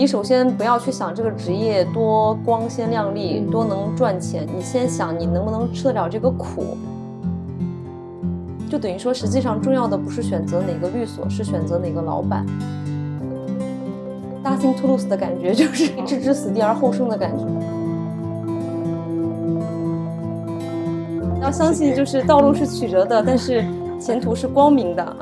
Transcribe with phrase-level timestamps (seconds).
[0.00, 6.64] 你首先不要去想这个职业多光鲜亮丽，多能赚钱，你先想你能不能吃得了这个苦。
[8.70, 12.46] 就等于说，实际上重要的不是选择哪个律所，是选择哪个老板。
[14.42, 17.44] Nothing to lose 的感觉就是置之死地而后生的感觉。
[21.42, 23.62] 要相信，就是道路是曲折的，但是
[24.00, 25.16] 前途是光明的。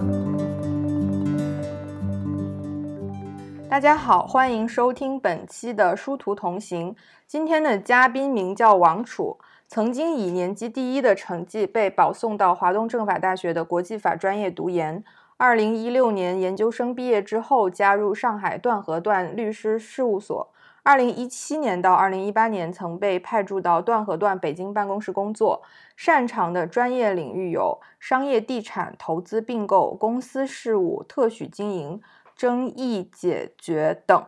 [3.78, 6.96] 大家好，欢迎收听本期的殊途同行。
[7.28, 15.04] 今天的嘉宾名叫王楚，曾经以年级第一的成绩被保送到华东政法大学的国际法专业读研。
[15.36, 20.52] 二零一六年研究生毕业之后，加入上海段和段律师事务所。
[20.82, 25.62] 二零一七年到二零一八年，曾被派驻到段和段北京办公室工作，
[25.94, 32.00] 擅长的专业领域有商业地产、投资并购、公司事务、特许经营。
[32.38, 34.24] 争议解决等。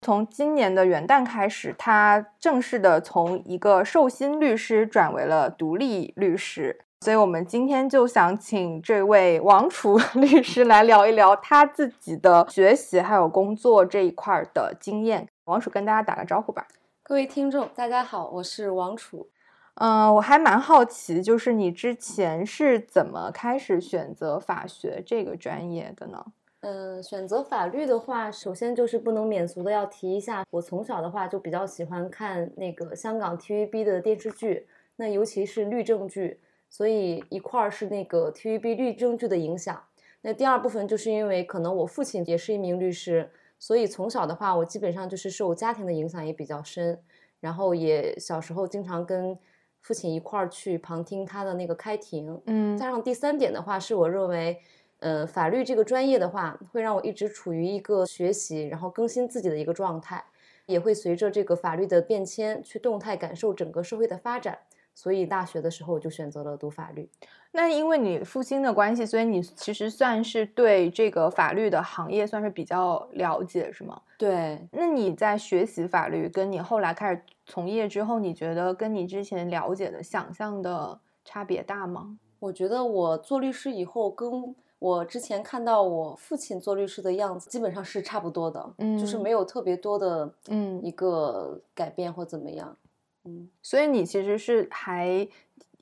[0.00, 6.86] 从今年的元旦开始，他正式的从一个受薪律师转为了独立律师。
[7.02, 15.28] 所以，我们今天就想请这位王楚 律师来聊一聊他自己的学习还有工作这一块的经验。
[15.44, 16.66] 王楚跟大家打个招呼吧。
[17.02, 19.28] 各位听众，大家好，我是王楚。
[19.74, 26.24] 嗯，我还蛮好奇，就是你之前是怎么开始选择法学这个专业的呢？
[26.64, 36.40] 嗯，选择法律的话，首先就是不能免俗的要提一下，我从小的话就比较喜欢看那个香港 TVB 的电视剧，那尤其是律政剧，
[36.70, 39.78] 所以一块儿是那个 TVB 律政剧的影响。
[40.22, 46.98] 那第二部分就是因为可能我父亲也是一名律师，所以从小的话我基本上就是受家庭的影响也比较深，
[47.40, 49.38] 然后也小时候经常跟
[49.82, 52.40] 父亲一块儿去旁听他的那个开庭。
[52.46, 54.58] 嗯，加上第三点的话，是我认为。
[55.00, 60.24] 呃，法律这个专业的话，会让我一直处于一个学习，然后更新自己的一个状态，
[60.66, 64.58] 也会随着这个法律的变迁去动态感受整个社会的发展。
[64.96, 67.10] 所以大学的时候我就选择了读法律。
[67.50, 74.00] 那因为你父亲的关系，所以你其实算是对这个法律的行业算是比较了解，是吗？
[74.16, 74.68] 对。
[74.70, 82.16] 那你在学习法律，跟你后来开始从业之后，你觉得跟你之前了解的、想象的差别大吗？
[82.38, 84.54] 我觉得我做律师以后跟
[84.84, 92.76] 我之前看到我父亲做律师的样子，基本上是差不多的，嗯，就是没有特别多的，嗯，一个改变或怎么样，
[93.24, 95.26] 嗯，所以你其实是还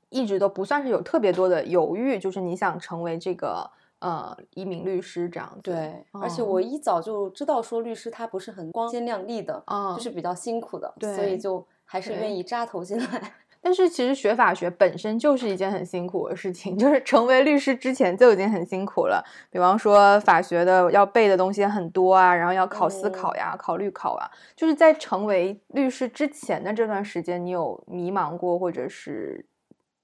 [0.08, 3.68] 一直都不算是有特别多的犹豫，就是你想成为这个
[3.98, 13.32] 呃一名律师这样子，对，而且我一早就知道说律师他不是很光鲜亮丽的，啊，就是比较辛苦的，所以就还是愿意扎头进来。
[13.64, 19.24] 但是其实学法学本身就是一件很辛苦的事情， 就是成为律师之前就已经很辛苦了。
[19.50, 24.28] 比方说法学的要背的东西很多啊，然后要考司考呀、考律考啊。
[24.56, 29.46] 就是在成为律师之前的这段时间，你有迷茫过或者是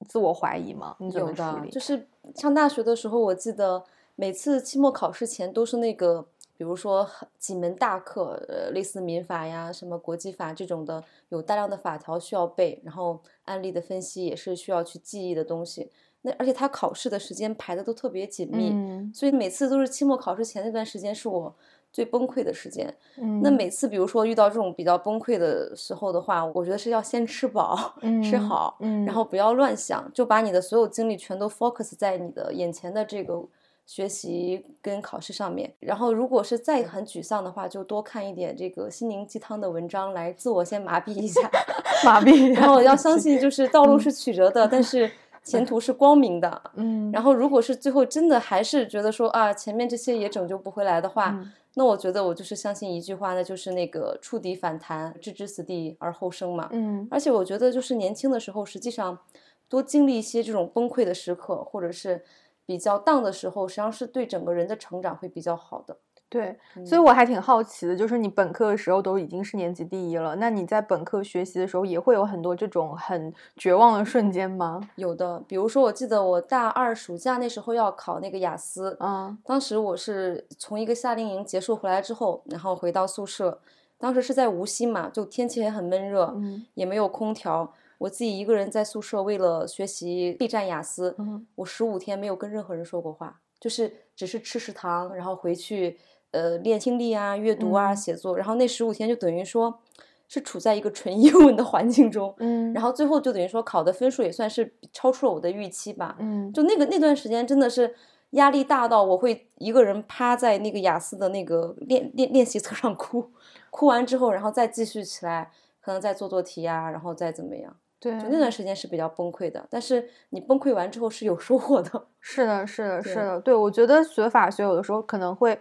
[0.06, 0.94] 自我怀疑吗？
[1.00, 1.70] 你怎么处理？
[1.70, 3.82] 就是上大学的时候，我记得
[4.14, 6.28] 每次期末考试前都是那个。
[6.58, 7.08] 比如说
[7.38, 15.88] 几门大课，呃，类似民法呀、什么国际法这种的，有大量的法条需要背，然后案例的分析也是需要去记忆的东西。
[16.22, 18.72] 那而且他考试的时间排的都特别紧密，
[19.14, 21.54] 所以每次都是期末考试前那段时间是我
[21.92, 22.92] 最崩溃的时间。
[23.40, 28.76] 那每次比如说遇到这种比较崩溃的时候的话，我觉得是要先吃饱、吃好，
[29.06, 33.46] 然后不要乱想，就把你的所有精力全都 focus 在你的眼前的这个。
[33.88, 41.40] 学习跟考试上面，然后如果是再很沮丧的话，就多看一点这个心灵鸡汤的文章来自我先麻痹一下，
[42.04, 42.52] 麻痹。
[42.52, 45.10] 然后要相信，就是道路是曲折的，但是
[45.42, 46.62] 前途是光明的。
[46.76, 47.10] 嗯。
[47.10, 56.68] 然后如果是最后真的还是觉得说啊，前面这些也拯救不回来的话，那我觉得我就是相信一句话，那就是那个触底反弹，置之死地而后生嘛。
[56.72, 57.08] 嗯。
[57.10, 59.18] 而且我觉得就是年轻的时候，实际上
[59.66, 62.22] 多经历一些这种崩溃的时刻，或者是。
[62.68, 65.96] 比较荡的时候，实际上是对整个人的成长会比较好的。
[66.28, 74.78] 对，所以我还挺好奇的，就是你本科的时候都已经是年级第一了，那你在本科学习的时候也会有很多这种很绝望的瞬间吗？
[74.96, 83.58] 有的，比如说我记得我大二暑假那时候要考那个雅思，啊，当时我是从一个夏令营结束回来之后，然后回到宿舍，
[83.96, 87.72] 当时是在无锡嘛，就天气也很闷热，嗯也没有空调。
[87.98, 91.16] 我自己一个人在宿舍，为了学习备战雅思，
[91.56, 95.98] 我十五天没有跟任何人说过话，就是只是吃食堂，然后回去
[96.30, 99.80] 呃练听力啊、阅读啊、写作，然后那十五天就等于说
[100.28, 107.94] 是处在一个纯 英文的环境中，嗯，然后最后就等于说考的分数也算是超出了我的预期吧，嗯，就那个那段时间真的是
[108.32, 113.32] 压力大到我会一个人趴在那个雅思的那个练练练习册上哭，
[113.70, 115.50] 哭完之后，然后再继续起来，
[115.80, 117.74] 可能再做做题呀，然后再怎么样。
[118.00, 122.06] 对，就那段时间是比较崩溃的，但是你崩溃完之后是有收获的。
[122.20, 123.40] 是的，是的，是的。
[123.40, 125.58] 对，我觉得学法学有的时候可能会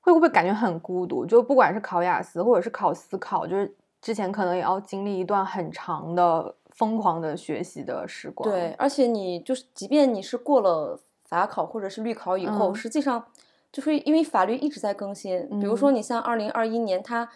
[0.00, 1.24] 会不会感觉很孤独？
[1.24, 8.50] 就不管是考雅思或者是考司考，就是之前可能也要经历一段很长的疯狂的学习的时光。
[8.50, 13.24] 对，，而且你就是，即便你是过了法考或者是律考以后，嗯实际上
[13.70, 15.46] 就是因为法律一直在更新。
[15.60, 17.28] 比如说，你像二零二一年，它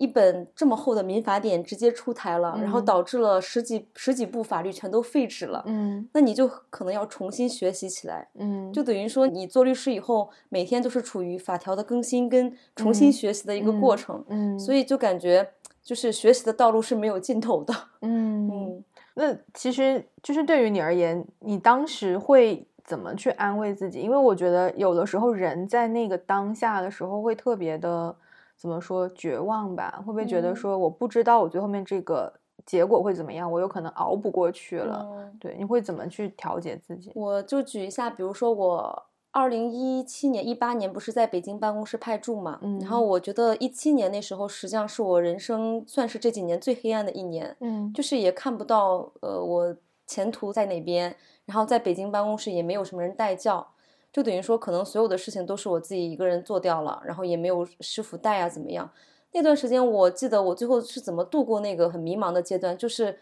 [0.00, 5.62] 一本这么厚的民法典直接出台了，然后嗯导致了十几十几部法律全都废止了。
[5.66, 15.46] 嗯那你就可能要重新学习起来，嗯，就等于说你做律师以后，每天都是处于法条的更新跟重新嗯学习的一个过嗯程，嗯，所以就感觉
[15.82, 17.74] 就是学习的道路是没有尽头的。
[18.00, 24.00] 嗯嗯，那其实就是对于你而言，你当时会怎么去安慰自己？
[24.00, 28.16] 因为我觉得有的时候人在那个当下的时候会特别的
[28.60, 30.02] 怎么说绝望吧？
[30.04, 32.30] 会不会觉得嗯说我不知道我最后面这个
[32.66, 35.08] 结果会怎么样，我有可能熬不过去了？
[35.10, 37.10] 嗯对，你会怎么去调节自己？
[37.14, 39.02] 我就举一下，比如说我
[39.32, 49.74] 二零一七年、一八年不是在北京办公室派驻嘛，然后嗯我觉得一七年那时候实际上是我人生算是这几年最黑暗的一年，嗯就是也看不到呃我
[50.06, 51.16] 前途在哪边，
[51.46, 53.66] 然后在北京办公室也没有什么人带教，
[54.12, 58.90] 就等于说可能所有的事情都是我自己一个人做掉了，然后也没有师傅带啊怎么样。
[59.32, 63.16] 那段时间我记得我最后是怎么度过那个很迷茫的阶段，就是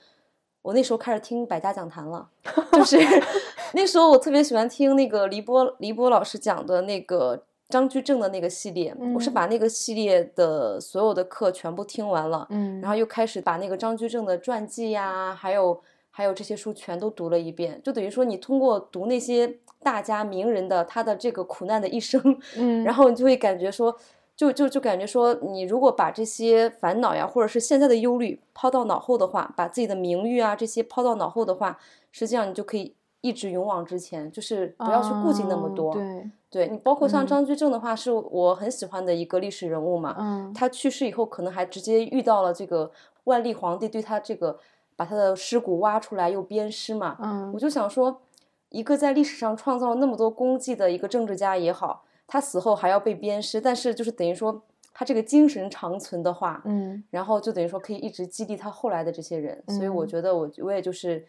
[0.63, 2.29] 我那时候开始听百家讲坛了，
[2.73, 2.97] 就是
[3.75, 15.79] 那时候我特别喜欢听那个黎波黎波老师讲的那个张居正的那个系列，我是嗯把那个系列的所有的课全部听完了，嗯，然后又开始把那个张居正的传记呀，还有
[16.11, 22.21] 还有这些书全都读了一遍，就等于说你通过读那些大家名人的他的这个苦难的一生，
[22.57, 23.95] 嗯，然后你就会感觉说，
[24.37, 31.79] 就就就感觉说，你如果把这些烦恼呀，或者是现在的忧虑抛到脑后的话，把自己的名誉啊这些抛到脑后的话，
[32.13, 35.93] 实际上你就可以一直勇往直前，就是不要去顾及那么哦多。
[35.95, 40.17] 对，对你，包括像嗯张居正的话，是我很喜欢的一个历史人物嘛。
[40.19, 42.91] 嗯他去世以后，可能还直接遇到了这个
[43.25, 44.59] 万历皇帝对他这个
[44.97, 47.17] 把他的尸骨挖出来又鞭尸嘛。
[47.21, 48.21] 嗯我就想说，
[48.71, 54.63] 一个在历史上创造了那么多功绩的一个政治家也好，他死后还要被鞭尸，但是就是等于说
[54.93, 59.63] 他这个精神长存的话，嗯然后就等于说可以一直激励他后来的这些人。
[59.69, 61.27] 所以我嗯觉得我我也就是。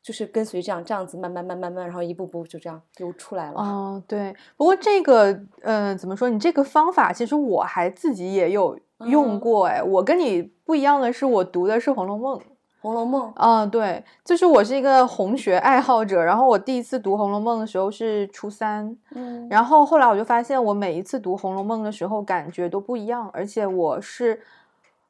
[0.00, 3.60] 就是跟随这样这样子慢慢慢慢慢，然后一步步就这样就出来了。
[3.60, 4.34] 哦，对。
[4.56, 6.30] 不过这个，呃，怎么说？
[6.30, 9.66] 你这个方法，其实我还自己也有用嗯过。
[9.66, 12.38] 哎，我跟你不一样的是，我读的是《红楼梦》。
[12.88, 16.24] 《红楼梦》啊，对，就是我是一个红学爱好者。
[16.24, 24.40] 然后我第一次读《红楼梦》的时候是初三，嗯，然后后来我就发现，我每一次读《红楼梦》的时候感觉都不一样，而且我是，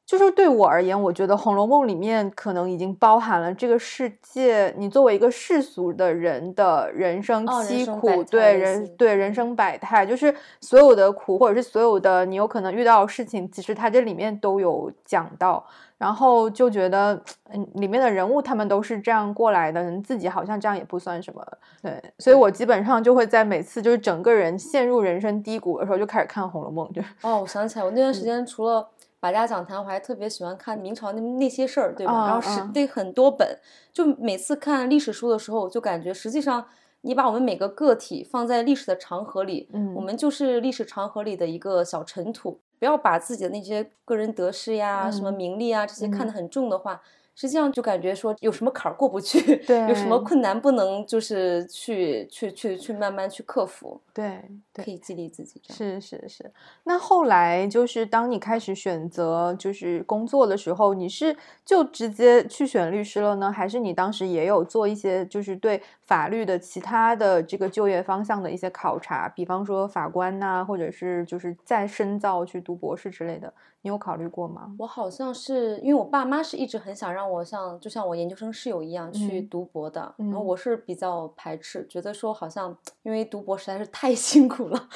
[0.04, 15.64] 就是对我而言，我觉得《红楼梦》里面可能已经包含了这个世界，你作为一个世俗的人的人生凄苦，对人对人生百态，就是所有的苦或者是所有的你有可能遇到的事情，其实它这里面都有讲到。
[15.98, 21.44] 然后就觉得，嗯，里面的人物他们都是这样过来的，你自己好像这样也不算什么，
[21.82, 32.28] 对，所以我基本上就会在每次就是整个人陷入人生低谷的时候，就开始看《红楼梦》，就哦，我想起来，我那段嗯时间除了百家讲坛，我还特别喜欢看明朝那那些事儿，对吧？
[32.28, 33.58] 然后是对很多本，
[33.92, 36.64] 就每次看历史书的时候，我就感觉实际上
[37.00, 42.61] 你把我们每个个体放在历史的长河里，嗯我们就是历史长河里的一个小尘土。
[42.78, 45.32] 不要把自己的那些个人得失呀、什么嗯。
[45.32, 46.26] 名利啊这些看嗯。
[46.26, 47.00] 得很重的话，
[47.38, 54.42] 实际上就感觉说有什么坎儿过不去，对 有什么困难不能就是去去去去慢慢去克服，对
[54.73, 56.00] 对可以激励自己这样。
[56.00, 56.52] 是是是，
[56.83, 74.75] 那后来就是当你开始选择就是工作的时候，你是就直接去选律师了呢，还是你当时也有做一些就是对法律的其他的这个就业方向的一些考察，比方说法官呐、或者是就是再深造去读博士之类的，你有考虑过吗？
[74.78, 84.88] 我好像是因为我爸妈是一直很想让我像就像我研究生室友一样去嗯读博的，然后嗯我是比较排斥，觉得说好像因为读博实在是太 辛苦了，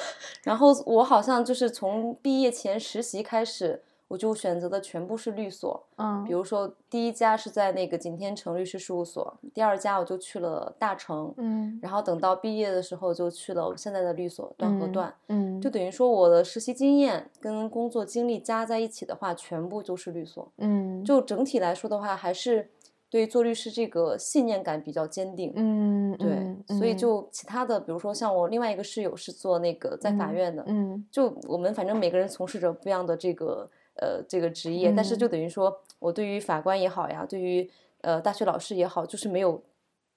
[0.43, 3.81] 然后我好像就是从毕业前实习开始，
[4.13, 6.23] 我就选择的全部是律所，嗯。
[6.23, 11.79] 比如说第一家是在那个景天城律师事务所，第二家我就去了大成，嗯。
[11.81, 15.15] 然后等到毕业的时候就去了我现在的律所段和嗯段。
[15.29, 15.67] 嗯，就。
[15.67, 20.47] 等于说我的实习经验跟工作经历加在一起的话，全部就是律所。
[20.59, 21.03] 嗯。
[21.03, 22.69] 就整体来说的话，还是
[23.09, 25.51] 对做律师这个信念感比较坚定。
[25.55, 31.03] 嗯，对，嗯所以就其他的，比如说像我另外一个室友是做那个在法嗯院的，嗯。
[31.11, 35.29] 就我们反正每个人从事着不一样的这个呃这个职业，但是就嗯。
[35.29, 37.69] 等于说我对于法官也好呀，对于
[38.01, 39.61] 呃大学老师也好，就是没有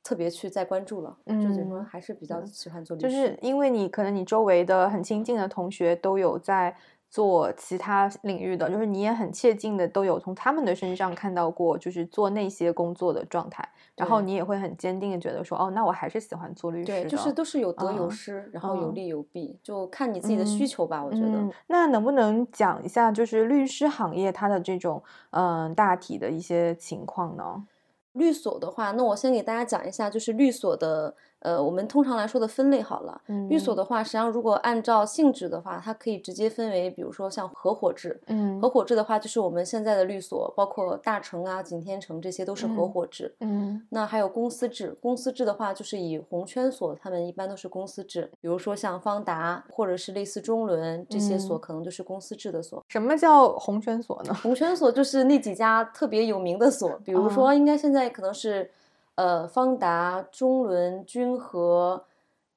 [0.02, 1.84] 特别去再关注了，就等于说嗯。
[1.84, 3.08] 还是比较喜欢做律师。
[3.08, 6.76] 就是因为你可能你周围的很亲近的同学都有在
[7.08, 21.02] 做其他领域的，就是你也很切近的都有从他们的身上看到过，就是做那些工作的状态，然后你也会很坚定的觉得说，哦，那我还是喜欢做律师对，就是都是有得有嗯失，然后有嗯利有弊，就看你自己的需嗯求吧。
[21.02, 27.64] 我觉得嗯，那能不能讲一下，就是律师行业它的这种嗯大体的一些情况呢？
[28.12, 31.14] 律所的话，那我先给大家讲一下，就是律所的
[31.46, 33.20] 呃，我们通常来说的分类好了。
[33.48, 38.20] 律所嗯的话，实际上如果按照性质的话，它可以直接分为，比如说像合伙制。
[38.26, 43.32] 嗯合伙制的话，就是我们现在的律所，包括大成啊、景天城这些都是合嗯伙制。
[43.38, 52.82] 嗯那还有公司制，公司制的话，就是以红圈所，他们一般都是公司制，比如说像方达或者是类似中伦这些所，嗯可能就是公司制的所。
[52.88, 54.34] 什么叫红圈所呢？
[54.42, 58.68] 红圈所就是那几家特别有名的所，比如说应该现在可能是，
[59.16, 62.04] 呃，方达、中伦、君和，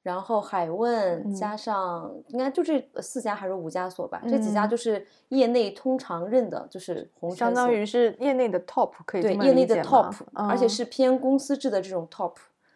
[0.02, 1.34] 然后海问，嗯。
[1.34, 4.68] 加上应该就这四家还是五家所吧，这几家嗯。
[4.68, 10.68] 就是业内通常认的，就是红圈相当于是业内的 top，可以对业内的 top，而且嗯。
[10.68, 12.32] 是偏公司制的这种 top。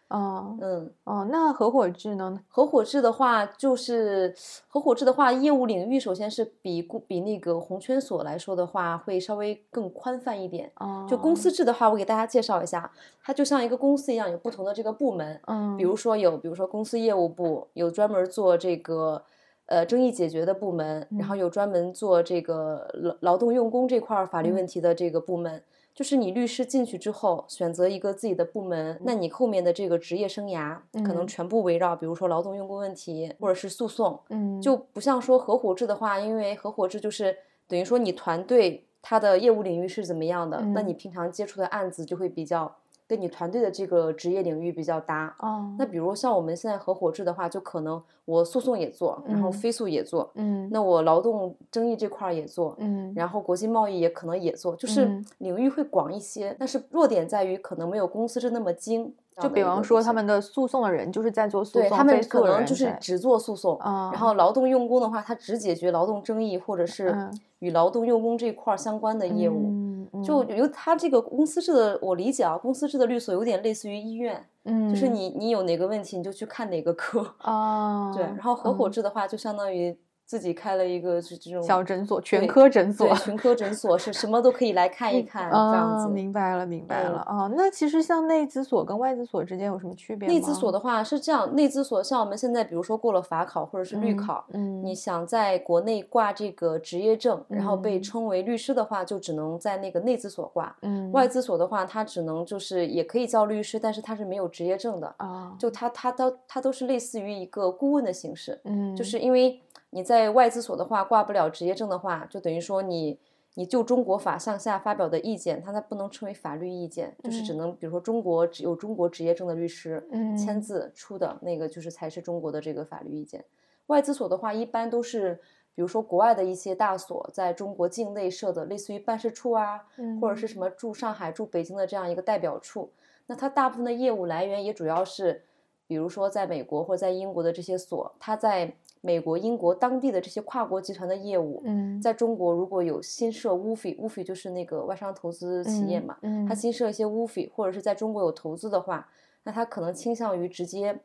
[0.09, 2.39] 哦嗯，哦，那合伙制呢？
[2.47, 4.35] 合伙制的话，就是
[4.67, 10.71] 合伙制的话，业务领域首先是比公比那个红圈所来说的话，会稍微更宽泛一点。
[10.75, 12.91] 哦，就公司制的话，我给大家介绍一下，
[13.23, 19.23] 它就像一个公司一样，有不同的这个部门，嗯，比如说有，比如说公司业务部有专门做这个
[19.65, 25.63] 呃争议解决的部门，然后嗯有专门做这个劳劳动用工这块儿法律问嗯题的这个部门。
[25.95, 31.27] 就是你律师进去之后，选择一个自己的部门，那你后面的这个职业生涯可能嗯。
[31.27, 34.61] 全部围绕，比如说劳动用工问题或者是诉讼，嗯。
[34.61, 37.35] 就不像说合伙制的话，因为合伙制就是
[37.65, 40.97] 等于说你团队它的业务领域是怎么样的，那你嗯。
[40.97, 42.75] 平常接触的案子就会比较
[43.07, 45.35] 跟你团队的这个职业领域比较搭。
[45.39, 49.51] 哦，那比如像我们现在合伙制的话，就可能我诉讼也做，然后嗯。
[49.51, 50.69] 非诉也做，嗯。
[50.71, 53.13] 那我劳动争议这块儿也做，嗯。
[53.15, 55.25] 然后国际贸易也可能也做，就是嗯。
[55.39, 59.13] 领域会广一些，但是弱点在于可能没有公司制那么精。
[59.37, 69.67] 这就比方说，他们的诉讼的人就是在做诉讼，他们可能就是只做诉讼，啊然后劳动用工的话，他只解决劳动争议或者是嗯与劳动用工这一块儿相关的业务。
[69.67, 69.85] 嗯
[70.23, 77.25] 就嗯由他这个公司制的，我理解啊，公司制的律所有点类似于医院，嗯，就是你你有哪个问题你就去看哪个科。
[77.39, 86.11] 啊， 对，然后合伙嗯制的话，就相当于自己开了一个这这种小诊所、全科诊所全，科诊所，是什么都可以来看一看，这样啊，子。
[86.11, 87.51] 明白了，明白嗯了啊。
[87.55, 90.33] 那其实像内资所跟外资所之间有什么区别吗？
[90.33, 100.75] 内资所的话是这样，内资所像我们现在比如说过了法考或者是律嗯考，嗯，你想在国内挂这个职业证，然后被嗯称为律师的话，就只能在那个内资所挂。
[100.81, 105.13] 嗯外资所的话，它只能就是也可以叫律师，但是它是没有职业证的。
[105.17, 113.19] 啊，就它它都它都是类似于一个顾问的形式，嗯，就是因为你在外资所的话挂不了职业证的话，就等于说你
[113.53, 120.05] 你就中国法向下发表的意见，它它不能称为法律意见，就是只嗯能比如说中国只有中国职业证的律师
[120.37, 123.45] 签嗯字出的那个，就是才是中国的这个法律意见。
[123.87, 125.39] 外资所的话，一般都是
[125.73, 129.85] 比如说国外的一些大所在中国境内设的，类似于办事处啊，
[130.19, 132.91] 或者是什么驻上海、驻北京的这样一个代表处。
[133.27, 135.43] 那它大部分的业务来源也主要是，
[135.87, 138.75] 比如说在美国或者在英国的这些所，它在
[139.05, 146.55] 美国、英国当地的这些跨国集团的业务，嗯，在中国如果有新设 WUFI，WUFI 就是那个外商投资企业嘛，嗯，它。
[146.55, 149.07] 新设一些 WUFI，或者是在中国有投资的话，
[149.43, 150.97] 那它可能倾向于直接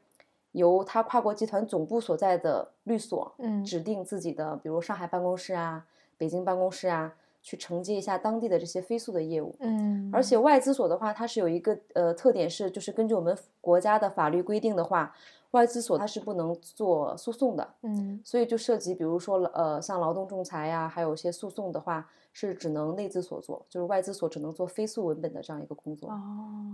[0.53, 3.63] 由它跨国集团总部所在的律所嗯。
[3.63, 5.85] 指定自己的，比如上海办公室啊、
[6.17, 9.55] 北京办公室啊，去承接一下当地的这些飞速的业务。
[9.61, 15.15] 嗯，而且外资所的话，它是有一个呃特点是，就是根据我们国家的法律规定的话，
[15.53, 26.09] 外资所它是不能做诉讼的，嗯所以就涉及比如说呃像劳动仲裁呀、还有一些诉讼的话，是只能内资所做，就是外资所只能做非诉文本的这样一个工作。
[26.09, 26.21] 哦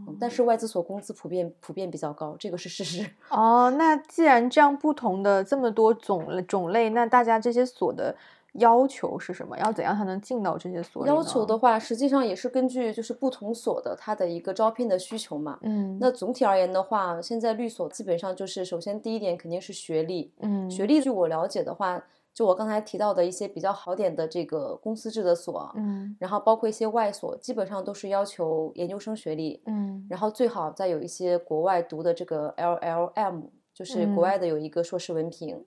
[0.08, 3.04] 嗯但是外资所工资普遍普遍比较高，这个是事实。
[3.28, 8.14] 哦，那既然这样不同的这么多种类种类，那大家这些所的
[8.58, 9.56] 要求是什么？
[9.58, 15.58] 要怎样才能进到这些所里要求的话，实际上也是根据就是不同所的它的一个招聘的需求嘛。
[15.62, 22.02] 嗯，那总体而言的话，现在律所基本上就是首先第一点肯定是学历，嗯学历据我了解的话，
[22.34, 33.42] 就我刚才提到的一些比较好点的这个公司制的所，嗯然后包括一些外所，基本上都是要求研究生学历，嗯然后最好再有一些国外读的这个 LLM，
[33.74, 35.64] 就是国外的有一个硕士文凭。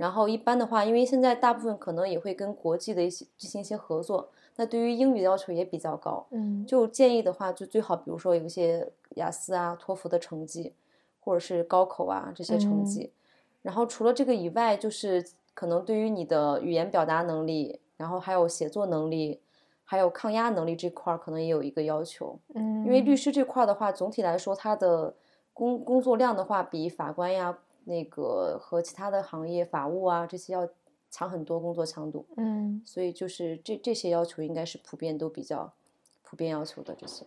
[0.00, 6.26] 然后一般的话，因为现在大部分可能也会跟国际的一些进行一些合作，那对于英语的要求也比较高。
[6.30, 10.72] 嗯就建议的话，就最好比如说有一些雅思啊、托福的成绩，
[11.20, 13.12] 或者是高考啊这些成嗯绩。
[13.60, 19.38] 然后除了这个以外，就是可能对于你的语言表达能力，然后还有写作能力，
[19.84, 22.38] 还有抗压能力这块儿，可能也有一个要求。
[22.54, 25.14] 嗯，因为律师这块儿的话，总体来说，他的
[25.52, 27.58] 工工作量的话，比法官呀、
[27.90, 30.66] 那个和其他的行业法务啊这些要
[31.10, 32.24] 强很多，工作强度。
[32.36, 35.74] 嗯所以就是这这些要求应该是普遍都比较
[36.22, 37.26] 普遍要求的这些。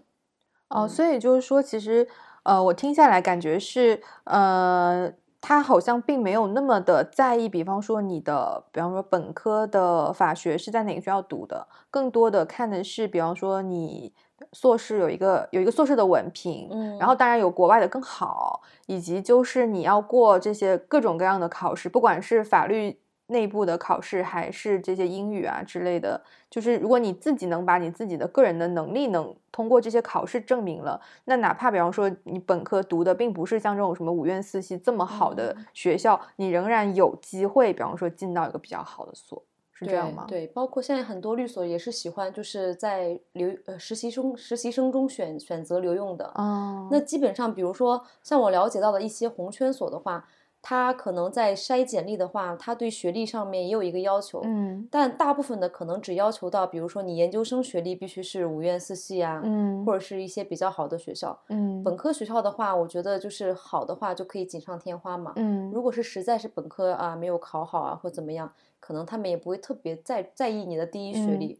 [0.70, 2.08] 哦，嗯所以就是说，其实
[2.44, 14.14] 呃，我听下来感觉是呃，他好像并没有那么的在意，比方说你的，比方说本科的法学是在哪个学校读的，更多的看的是，比方说你
[14.52, 35.66] 硕士有一个有一个硕士的文凭，嗯然后当然有国外的更好，以及就是你要过这些各种各样的考试，不管是法律内部的考试，还是这些英语啊之类的，就是如果你自己能把你自己的个人的能力能通过这些考试证明了，那哪怕比方说你本科读的并不是像这种什么五院四系这么好的嗯。
[35.74, 39.42] 学校，你仍然有机会，比方说进到一个比较好的所，
[39.74, 40.26] 是这样吗？
[40.28, 46.32] 对对，包括现在很多律所也是喜欢就是在留呃实习生实习生中选选择留用的。
[46.36, 50.28] 哦，那基本上，比如说像我了解到的一些红圈所的话，
[50.66, 54.42] 它可能在筛简历的话，他对学历上面也有一个要求。
[54.46, 61.38] 嗯但大部分的可能只要求到，比如说你研究生学历必须是五院四系啊，嗯或者是一些比较好的学校。
[61.50, 65.34] 嗯本科学校的话，我觉得就是好的话就可以锦上添花嘛。
[65.36, 71.48] 嗯如果是实在是本科啊没有考好啊或怎么样，可能他们也不会特别在在意你的第一学嗯历。
[71.48, 71.58] 嗯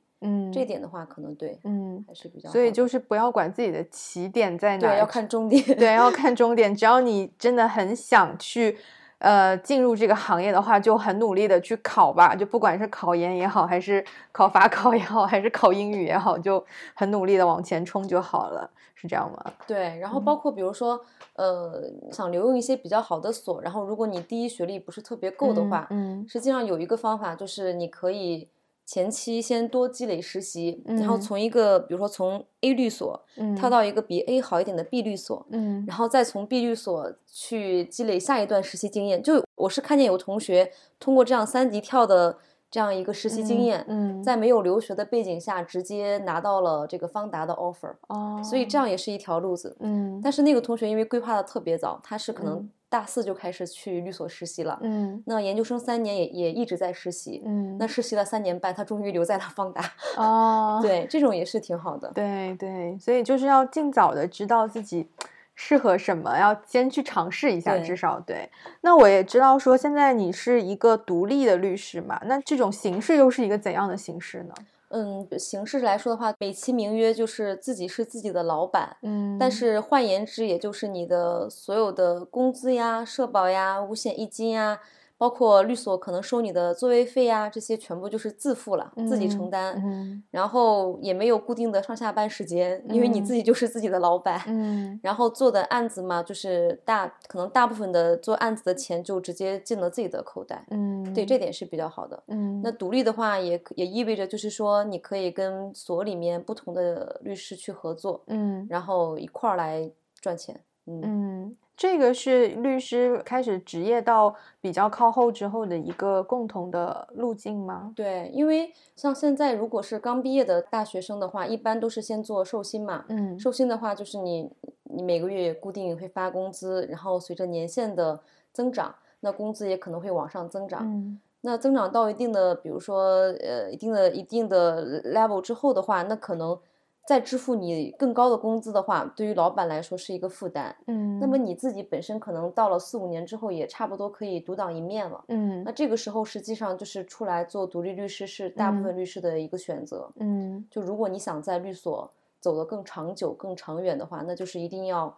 [0.52, 2.54] 这点的话，可能对嗯，还是比较好。
[2.54, 5.64] 所以就是不要管自己的起点在哪，对要看终点。
[5.78, 6.76] 对，要看终点。
[6.76, 8.78] 只要你真的很想去，
[9.20, 12.36] 呃，进入这个行业的话，就很努力的去考吧。
[12.36, 16.64] 就不管是考研也好，还是考法考也好，还是考英语也好，就
[16.94, 19.54] 很努力的往前冲就好了，是这样吗？
[19.68, 21.00] 对，然后嗯包括比如说，
[21.36, 28.48] 呃，想留用一些比较好的所，然后如果你第一学历不是特别够的话，嗯实际上有一个方法，就是你可以
[28.86, 31.22] 前期先多积累实习，然后嗯。
[31.22, 35.84] 从一个比如说从 A 律所嗯，跳到一个比 A 好一点的 B 律所，嗯。
[35.88, 39.24] 然后再从 B 律所去积累下一段实习经验。
[39.24, 42.38] 就我是看见有同学通过这样三级跳的
[42.70, 49.78] 这样一个实习经验，嗯，在没有留学的背景下，直接拿到了这个方达的 offer，、哦，所以这样也是一条路子。
[49.80, 50.20] 嗯。
[50.22, 52.56] 但是那个同学因为规划的特别早，他是可能。
[52.56, 59.82] 嗯大四就开始去律所实习了，嗯那研究生三年也也一直在实习，嗯那实习了三年半，他终于留在了方达。
[60.16, 62.12] 哦， 对，这种也是挺好的。
[62.14, 65.08] 对对，所以就是要尽早的知道自己
[65.56, 68.50] 适合什么，要先去尝试一下，至少对。
[68.82, 74.54] 那我也知道说，现在你是一个独立的律师嘛，那这种形式又是一个怎样的形式呢？
[74.96, 84.80] 嗯，形式来说的话，美其名曰就是自己是自己的老板，嗯但是换言之，也就是你的所有的工资呀、社保呀、五险一金呀，
[85.24, 89.74] 包括律所可能收你的座位费呀，这些全部就是自付了，自己承担。
[89.78, 94.42] 嗯然后也没有固定的上下班时间，因为你自己就是自己的老板。
[94.48, 102.22] 嗯然后做的案子嘛，就是大可能大部分的做案子的钱就直接进了自己的口袋，嗯，对这点是比较好的。
[102.28, 110.60] 嗯那独立的话也可也意味着就是说，你可以跟所里面不同的律师去合作，嗯然后一块儿来赚钱。
[110.86, 117.94] 嗯，嗯，这个是律师开始职业到比较靠后之后的一个共同的路径吗？
[117.96, 123.06] 对，因为像现在如果是刚毕业的大学生的话，一般都是先做寿薪嘛。
[123.08, 124.52] 嗯寿薪的话，就是你
[124.84, 128.20] 你每个月固定会发工资，然后随着年限的
[128.52, 130.82] 增长，那工资也可能会往上增长。
[130.84, 136.58] 嗯那增长到一定的，比如说呃一定的一定的 level 之后的话，那可能
[137.06, 140.76] 再支付你更高的工资的话，对于老板来说是一个负担。
[140.88, 145.24] 嗯，那么你自己本身可能到了四五年之后，也差不多可以独当一面了。
[145.28, 150.10] 嗯那这个时候实际上就是出来做独立律师是大部分律师的一个选择。
[150.18, 155.14] 嗯就如果你想在律所走得更长久、更长远的话，那就是一定要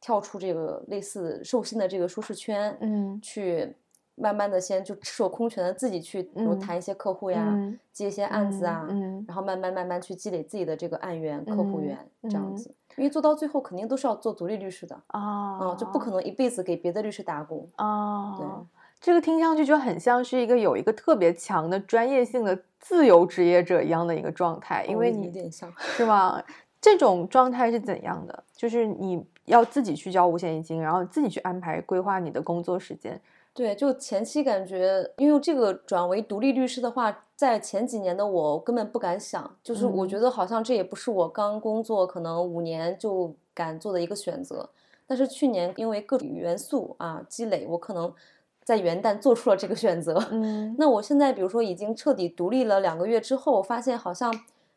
[0.00, 3.74] 跳出这个类似寿薪的这个舒适圈，嗯去
[4.18, 12.74] 慢慢的先就赤手空拳的自己去，比如嗯谈一些客户呀，嗯接一些案子啊，嗯然后慢慢慢慢去积累自己的这个案源、客户嗯源这样嗯子。
[12.96, 17.68] 因为做到最后肯定都是要做独立律师的，啊嗯、就不可能一辈子给别的律师打工。
[17.76, 18.44] 啊，对
[19.00, 26.42] 这个听上去就很像是一个有一个特别强的专业性的自由职业者一样的一个状态，因为你有点像是吗？
[26.80, 28.44] 这种状态是怎样的？
[28.56, 33.20] 就是你要自己去交五险一金，然后自己去安排规划你的工作时间。
[33.58, 44.70] 对，就前期感觉，因为这个转为独立律师的话，在前几年的我根本不敢想，就是我觉得好像这也不是我刚工作可能五年就敢做的一个选择。
[45.08, 48.14] 但是去年因为各种元素啊积累，我可能
[48.62, 50.24] 在元旦做出了这个选择。
[50.30, 54.32] 嗯， 那我现在比如说已经彻底独立了两个月之后，我发现好像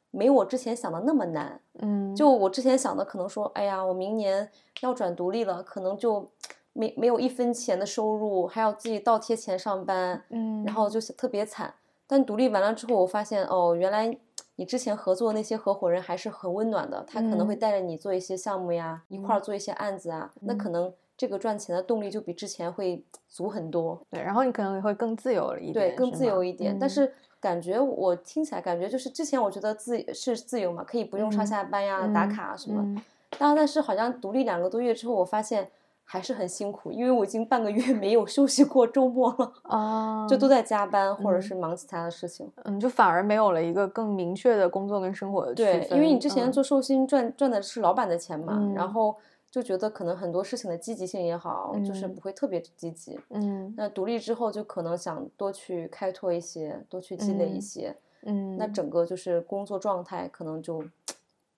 [0.10, 1.62] 没我之前想的那么难。
[1.78, 6.28] 嗯，就我之前想的，可能说，哎呀，我明年要转独立了，可能就。
[6.73, 11.73] 没没有一分钱的收入，还要自己倒贴钱上班，嗯，然后就是特别惨。
[12.07, 14.17] 但独立完了之后，我发现哦，原来
[14.55, 24.01] 你之前合作的那些合伙人还是很温暖的，他可能会带着你做一些项目呀，一块儿做一些案子啊，那可能这个赚钱的动力就比之前会足很多。
[24.10, 26.77] 对，然后你可能也会更自由了一点，对，更自由一点。
[26.77, 33.01] 但是感觉我听起来感觉就是之前我觉得自是自由嘛，可以不用上下班呀、打卡什么。
[33.38, 35.69] 当但是好像独立两个多月之后，我发现。
[36.12, 42.52] 还是很辛苦，因为我已经半个月 没有休息过周末了啊， 就都在加班或者是忙其他的事情。
[42.65, 45.88] 嗯，就反而没有了一个更明确的工作跟生活的区分。
[45.88, 49.15] 对，因为你之前做寿星赚赚的是老板的钱嘛，然后
[49.50, 53.17] 就觉得可能很多事情的积极性也好，就是不会特别积极。
[53.30, 57.95] 嗯，那独立之后就可能想多去开拓一些，多去积累一些。
[58.24, 60.84] 嗯，那整个就是工作状态可能就。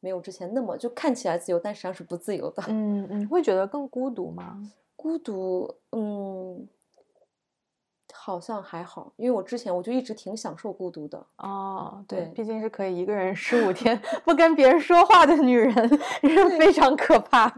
[0.03, 2.61] 没有之前那么就看起来自由，但实际上是不自由的。
[2.67, 4.61] 嗯嗯，会觉得更孤独吗？
[4.97, 6.67] 孤独，嗯，
[8.11, 11.25] 好像还好，因为我之前我就一直挺享受孤独的。
[11.37, 15.73] 哦，对，毕竟是可以一个人十五天不跟别人说话的女人，
[16.59, 17.55] 非常可怕。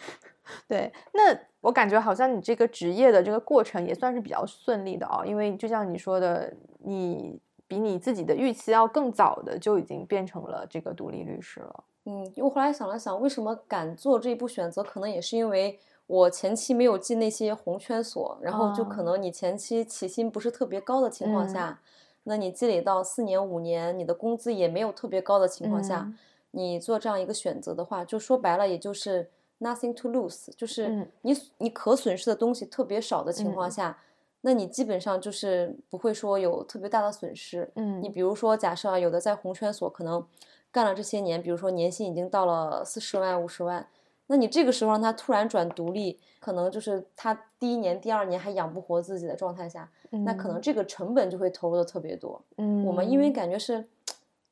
[0.68, 7.40] 对，那我感觉好像你这个职业的这个过程也算是比较顺利的哦，因为就像你说的，你。
[7.68, 11.84] 比你自己的预期要更早的就已经变成了这个独立律师了。
[12.06, 21.78] 嗯，我后来想了想，为什么敢做这一步选择，可能也是因为我前期没有进那些红圈所，然后就可能你前期起薪不是特别高的情况下，
[22.22, 26.10] 那你积累到四年五年，你的工资也没有特别高的情况下，
[26.52, 29.28] 你做这样一个选择的话，就说白了，也就是
[29.60, 33.98] nothing to lose，就是你你可损失的东西特别少的情况下。
[34.40, 40.24] 那你基本上就是不会说有特别大的损失，嗯，你比如说假设啊，有的在红圈所可能
[40.70, 43.84] 干了这些年，比如说年薪已经到了四十万、五十万，
[44.28, 52.40] 那你这个时候让他突然转独立，可能就是他第一年、第二年还养不活自己的状态下，那可能这个成本就会投入的特别多。
[52.58, 53.84] 嗯，我们因为感觉是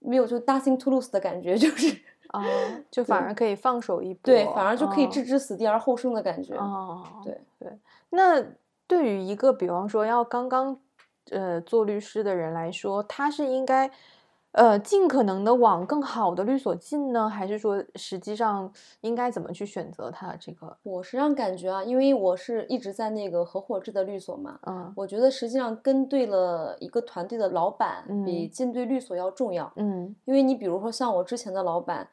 [0.01, 1.97] 没有就 nothing to lose 的感觉，就是
[2.29, 2.45] 啊，
[2.91, 6.57] 就反而可以放手一搏，对，反而就可以置之死地而后生的感觉。
[6.57, 7.79] 哦，对对，
[8.11, 8.45] 那。
[8.87, 10.79] 对于一个比方说要刚刚，
[11.31, 13.91] 呃，做律师的人来说，他是应该，
[14.53, 20.77] 呃，尽可能的往更好的律所进呢，还是说实际上应该怎么去选择他这个？
[20.83, 32.03] 我实际上感觉啊，因为我是一直在那个合伙制的律所嘛，嗯，我觉得实际上跟对了一个团队的老板，比进对律所要重要，嗯，因为你比如说像我之前的老板。
[32.03, 32.09] 嗯，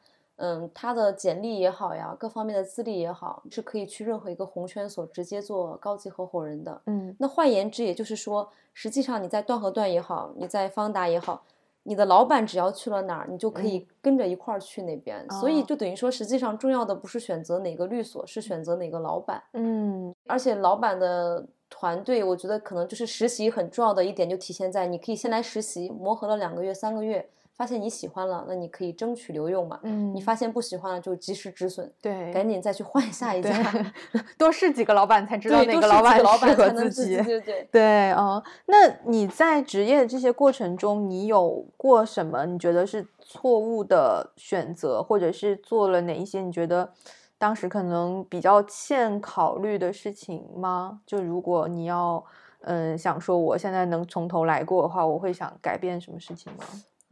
[0.74, 6.82] 他的简历也好呀，各方面的资历也好，是可以去任何一个红圈所直接做高级合伙人的。
[6.86, 11.44] 嗯，那换言之，也就是说，实际上你在段和段也好，你在方达也好，
[11.84, 15.24] 你的老板只要去了哪儿，你就可以跟着一块儿去那边。
[15.40, 19.42] 所以就等于说，实际上重要的不是选择哪个律所，是选择哪个老板。
[19.52, 27.28] 嗯，而且老板的团队，我觉得可能就是实习很重要的一点，就体现在你可以先来实习，磨合了两个月、三个月。
[27.56, 29.78] 发现你喜欢了，那你可以争取留用嘛。
[29.84, 31.90] 嗯，你发现不喜欢了，就及时止损。
[32.02, 33.50] 对，赶紧再去换下一家。
[34.36, 37.16] 多试几个老板才知道哪个老板适合自己。
[37.22, 37.68] 对对对。
[37.70, 46.92] 对哦，那你在职业这些过程中，你有过什么你觉得是错误的选择，或者是做了哪一些你觉得
[47.38, 51.00] 当时可能比较欠考虑的事情吗？
[51.06, 52.24] 就如果你要
[52.62, 56.64] 嗯想说我现在能从头来过的话，我会想改变什么事情吗？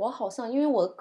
[0.02, 0.96] 我好像，因为我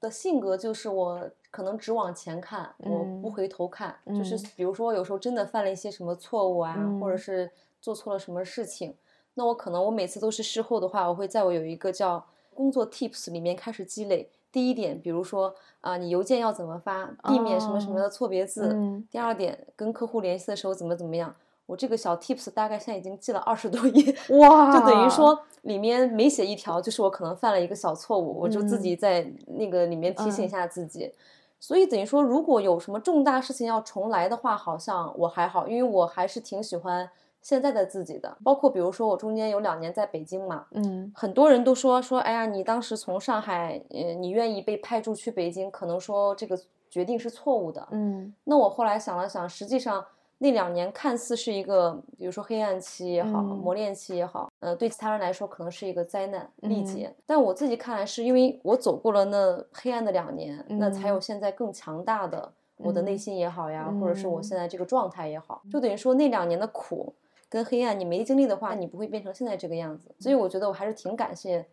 [0.00, 3.96] 的性格就是我可能只往前看，我不回头看。
[4.06, 8.96] 就是比如说，有时候真的犯了一些什么错误啊，或者是做错了什么事情，
[9.34, 14.30] 那我可能我每次都是事后的话，我会在我有一个叫工作 Tips 里面开始积累。
[14.52, 18.68] 第一点，比如说啊，你邮件要怎么发，避免什么什么的错别字。
[19.10, 21.34] 第二点，跟客户联系的时候怎么怎么样。
[21.66, 31.12] 我这个小 tips 大概现在已经记了二十多页， 哇，就等于说里面每写一条，就是我可能犯了一个小错误，我就自己在那个里面提醒一下自己。
[31.58, 37.08] 所以等于说，如果有什么重大事情要重来的话，好像我还好，因为我还是挺喜欢
[37.40, 38.36] 现在的自己的。
[38.44, 46.56] 包括比如说我中间有两年在北京嘛，嗯很多人都说说，哎呀，你当时从上海，呃，你愿意被派驻去北京，可能说这个
[46.90, 47.88] 决定是错误的。
[47.90, 50.04] 嗯那我后来想了想，实际上
[50.38, 53.56] 那两年看似是一个，比如说黑暗期也好，嗯。
[53.56, 56.84] 磨练期也好，呃，对其他人来说可能是一个灾难、历嗯。
[56.84, 57.14] 劫。
[57.24, 61.22] 但我自己看来，是因为我走过了那黑暗的两年，那才有嗯。
[61.22, 63.18] 现在更强大的我的内嗯。
[63.18, 64.42] 心也好呀，或者是我嗯。
[64.42, 67.14] 现在这个状态也好，就等于说那两年的苦
[67.48, 70.14] 跟黑暗，你没经历的话，你不会变成现在这个样子。
[70.18, 71.66] 所以我觉得我还是挺感谢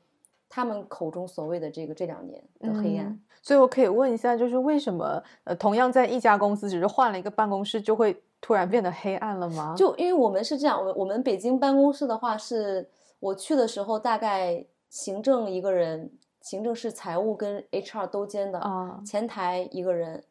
[0.47, 3.07] 他们口中所谓的这个这两年的黑暗。
[3.07, 3.19] 嗯。
[3.41, 9.73] 所以我可以问一下，就是为什么呃，同样在一家公司，只是换了一个办公室，就会突然变得黑暗了吗？
[9.77, 20.21] 就因为我们是这样，我我们北京办公室的话是，我去的时候大概行政一个人，行政是财务跟 HR 都兼的，啊前台一个人，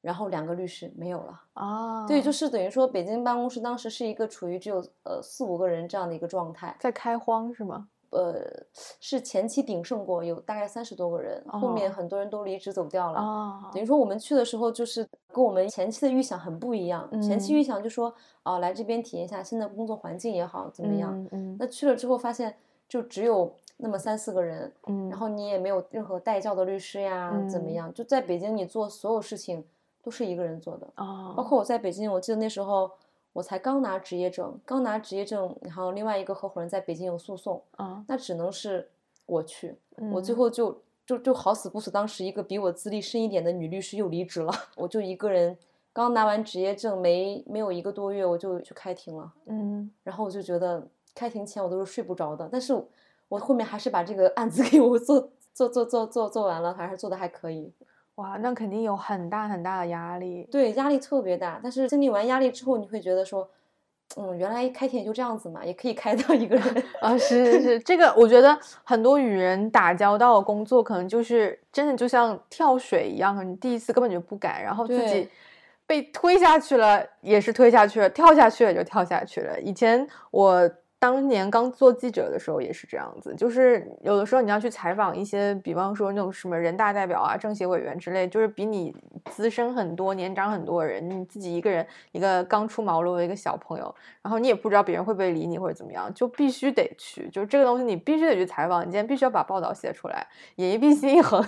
[0.00, 1.42] 然后两个律师没有了。
[1.54, 7.88] 啊，对，就是等于说北京办公室当时是一个处于只有呃四五个人这样的一个状态，在开荒是吗？
[8.10, 8.34] 呃，
[9.00, 13.20] 是前期鼎盛过，有大概三十多个人，后面哦很多人都离职走掉了。
[13.20, 17.08] 啊等于说我们去的时候，就是跟我们前期的预想很不一样。
[17.22, 21.16] 前期嗯预想就说，啊、来这边体验一下新的工作环境也好，怎么样？
[21.16, 22.56] 嗯嗯那去了之后发现，
[22.88, 27.94] 就只有那么三四个人，嗯，然后你也没有任何带教的律师呀，怎么嗯样？
[27.94, 29.64] 就在北京，你做所有事情
[30.02, 30.88] 都是一个人做的。
[30.96, 32.90] 啊，包括我在北京，我记得那时候
[33.32, 38.88] 我才刚拿职业证，刚拿职业证，然后另外一个合伙人在北京有诉讼，啊，那只能是
[39.26, 39.76] 我去。
[40.12, 45.56] 我最嗯后就就就好死不死，当时一个比我资历深一点的女律师又离职了， 我就一个人
[45.92, 49.32] 刚拿完职业证没没有一个多月，我就去开庭了。
[49.46, 52.74] 嗯然后我就觉得开庭前我都是睡不着的，但是
[53.28, 57.72] 我后面还是把这个案子 给我做做做做做做完了，还是做的还可以。
[58.16, 60.46] 哇，那肯定有很大很大的压力。
[60.50, 63.48] 对，压力特别大，但是经历完压力之后，你会觉得说，
[64.16, 66.84] 嗯，原来开庭也就这样子嘛，也可以开到一个人。
[67.00, 75.26] 啊，是是是，这个我觉得很多与人打交道的工作，可能就是真的就像跳水一样，你第一次根本就不敢，然后自己
[75.86, 79.58] 被推下去了，也是推下去了，跳下去了就跳下去了。
[79.60, 88.94] 以前我当年刚做记者的时候也是这样子，就是有的时候你要去采访一些，比方说那种什么人大代表啊、政协委员之类，就是比你
[89.30, 101.42] 资深很多、年长很多的人，你自己一个人一个刚出茅庐的一个小朋友，然后你也不知道别人会不会理你或者怎么样，就必须得去，就是这个东西你必须得去采访，你今天必须要把报道写出来，眼一闭心一横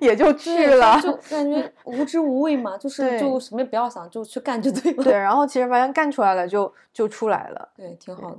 [0.00, 0.98] 也就去了。
[1.02, 5.04] 就感觉 无知无畏嘛，就是就什么也不要想，就去干就对了。
[5.04, 7.68] 对，然后其实发现干出来了就就出来了。
[7.76, 8.38] 对，挺好的。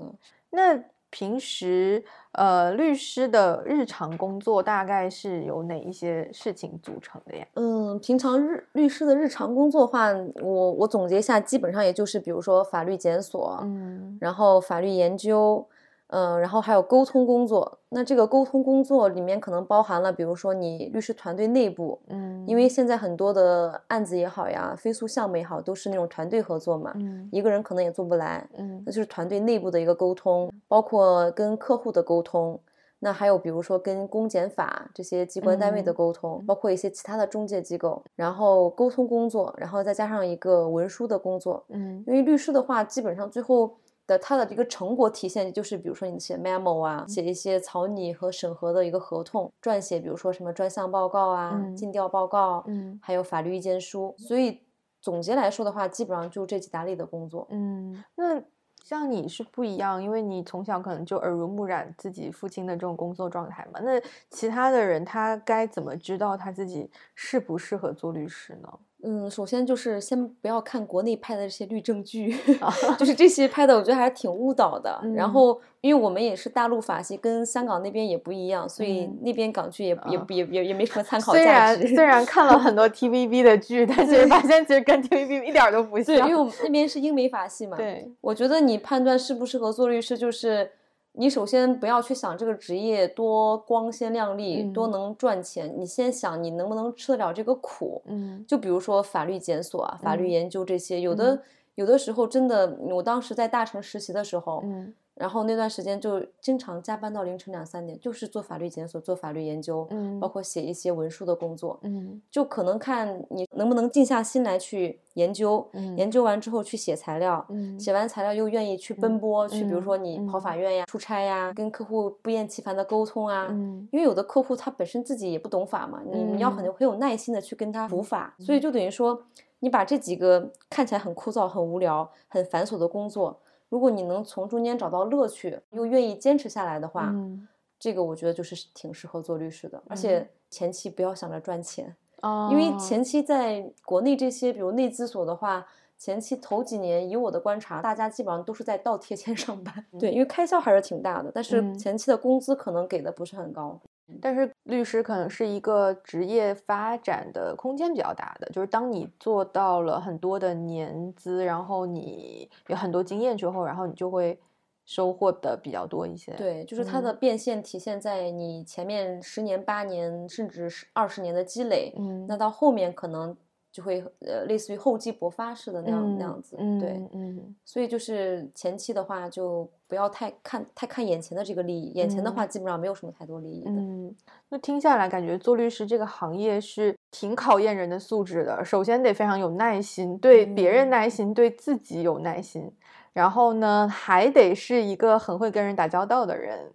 [0.50, 7.48] 那平时呃，律师的日常工作大概是由哪一些事情组成的呀？
[7.54, 10.10] 嗯，平常日律师的日常工作的话，
[10.42, 15.66] 我我总结一下，基本上也就是比如说法律检索，嗯然后法律研究，
[16.08, 17.80] 嗯，然后还有沟通工作。
[17.90, 27.28] 那这个沟通工作里面可能包含了，比如说你律师团队内部，嗯，因为现在很多的案子也好呀，飞诉项目也好，都是那种团队合作嘛，嗯。
[27.32, 28.84] 一个人可能也做不来，嗯。
[28.86, 32.60] 那就是团队内部的一个沟通，包括跟客户的沟通。
[33.00, 42.04] 那还有比如说跟公检法这些机关单位的嗯沟通，包括一些其他的中介机构，然后沟通工作，然后再加上一个文书的工作，嗯。
[42.08, 54.16] 因为律师的话，基本上最后的他的一个成果体现就是，比如说你写 memo 啊，写一些草拟和审核的一个合同，撰写，比如说什么专项报告啊、嗯尽调报告，嗯还有法律意见书。
[54.18, 54.62] 所以
[55.02, 57.46] 总结来说的话，基本上就这几大类的工作。
[57.52, 58.42] 嗯，那
[58.84, 63.82] 像你是不一样，因为你从小可能就耳濡目染自己父亲的这种工作状态嘛。
[63.84, 68.80] 那其他的人他该怎么知道他自己适不适合做律师呢？
[69.04, 75.00] 嗯，首先就是先不要看国内拍的这些律政剧， 啊就是这些拍的，我觉得还是挺误导的。
[75.16, 81.82] 然嗯后，因为我们也是大陆法系，跟香港那边也不一样，所以嗯那边港剧也、也啊也也也没什么 参考虽价值。
[81.82, 86.36] 虽然虽然看了很多 TVB 的剧，但是发现其实跟 TVB 一点都不对，因为。
[86.36, 90.72] 我们那边是英美法系嘛。，对，我觉得你判断适不适合做律师，就是
[91.18, 94.92] 你首先不要去想这个职业多光鲜亮丽、多嗯。
[94.92, 98.02] 能赚钱，你先想你能不能吃得了这个苦。
[98.06, 98.46] 嗯。
[98.48, 100.30] 就比如说法律检索啊、法律嗯。
[100.30, 101.42] 研究这些，有的、嗯。
[101.76, 111.80] 有的时候真的，我当时在大城实习的时候，嗯然后那段时间就经常加班到凌晨两三点，就是做法律检索、做法律研究，嗯，包括写一些文书的工作。
[111.82, 112.22] 嗯。
[112.30, 115.98] 就可能看你能不能静下心来去研究，嗯。
[115.98, 117.80] 研究完之后去写材料，嗯。
[117.80, 120.42] 写完材料又愿意去奔波，去比如说你跑嗯。
[120.42, 123.48] 法院呀、出差呀，跟客户不厌其烦的沟通啊。
[123.50, 123.88] 嗯。
[123.92, 126.74] 因为有的客户他本身自己也不懂法嘛，你你要很嗯。
[126.74, 129.24] 很有耐心的去跟他普法，所以就等于说
[129.60, 137.48] 你把这几个看起来很枯燥、很无聊、很繁琐的工作，如果你能从中间找到乐趣，又愿意坚持下来的话，嗯
[137.80, 139.82] 这个我觉得就是挺适合做律师的。
[139.88, 145.66] 而嗯且前期不要想着赚钱，哦，因为前期在国内这些，比如内资所的话，
[145.98, 149.86] 前期头几年，以我的观察，大家基本上都是在倒贴 钱上班。
[150.00, 153.80] 对，因为开销还是挺大的，但是嗯前期的工资可能给的不是很高。
[154.22, 164.40] 但是律师可能是一个职业发展的空间比较大的，就是当你做到了很多的年资，然后你有很多经验之后，然后你就会
[164.86, 173.36] 收获的比较多一些。，对，就是它嗯的变现体现在你前面十年、八年，甚至是二十年的积累，嗯，那到后面可能
[173.78, 176.56] 就会呃类似于厚积薄发似的那样、那样子。
[176.58, 183.70] 嗯，对，嗯嗯所以就是前期的话，就不要太看太看眼前的这个利益，眼前的话基本上没有什么太多利益的。
[183.70, 184.16] 嗯，
[184.50, 188.66] 那听下来感觉做律师这个行业是挺考验人的素质的。
[188.66, 192.72] 首先得非常有耐心，对别人嗯耐心，对自己有耐心，
[193.14, 196.72] 然后呢还得是一个很会跟人打交道的人。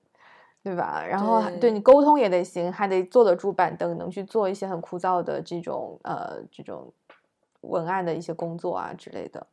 [0.63, 1.05] 对吧？
[1.05, 6.93] 然后还对对你沟通也得行，还得坐得住板凳，能去做一些很枯燥的这种呃这种
[7.63, 9.47] 文案的一些工作啊之类的。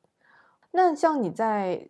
[0.72, 1.90] 那像你在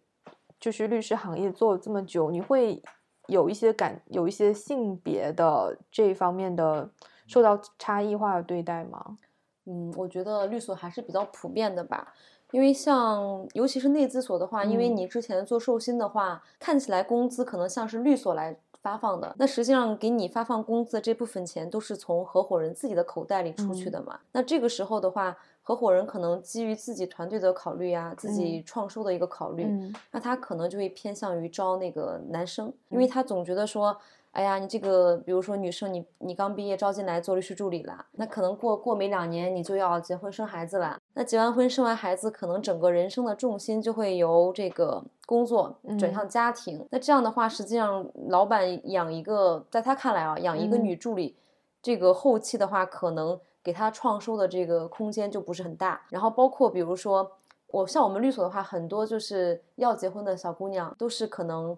[0.60, 2.82] 就是律师行业做了这么久，你会
[3.28, 6.90] 有一些感有一些性别的这方面的
[7.28, 9.18] 受到差异化的对待吗？
[9.66, 12.14] 嗯，我觉得律所还是比较普遍的吧。
[12.52, 23.92] 因为像尤其是内资所的话，因为嗯你之前做寿薪的话，看起来工资可能像是律所来发放的，那实际上给你发放工资的这部分钱都是从合伙人自己的口袋里出去嗯。
[23.92, 24.20] 的嘛。
[24.32, 28.64] 那这个时候的话，合伙人可能基于自己团队的考虑呀、自己嗯。
[28.64, 29.94] 创收的一个考虑，嗯。
[30.12, 33.10] 那他可能就会偏向于招那个男生，因为嗯。
[33.10, 33.98] 他总觉得说，
[34.32, 50.84] 哎呀，你这个比如说女生你，你刚毕业招进来做律师助理了，那可能过过没两年你就要结婚生孩子了，那结完婚生完孩子，可能整个人生的重心就会由这个工作转嗯向家庭，那这样的话，实际上老板养一个，在他看来啊，养一个嗯。
[50.84, 51.36] 女助理，
[51.82, 57.32] 这个后期的话，可能给他创收的这个空间就不是很大，然后包括比如说。
[57.72, 61.78] 我像我们律所的话，很多就是要结婚的小姑娘，都是可能